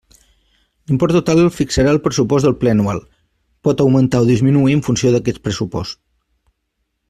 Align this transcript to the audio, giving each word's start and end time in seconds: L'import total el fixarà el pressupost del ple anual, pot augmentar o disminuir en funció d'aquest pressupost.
L'import 0.91 1.13
total 1.17 1.41
el 1.41 1.51
fixarà 1.57 1.91
el 1.95 1.99
pressupost 2.07 2.47
del 2.49 2.55
ple 2.63 2.73
anual, 2.77 3.03
pot 3.69 3.85
augmentar 3.87 4.25
o 4.25 4.29
disminuir 4.33 4.77
en 4.79 4.85
funció 4.89 5.15
d'aquest 5.17 5.43
pressupost. 5.49 6.03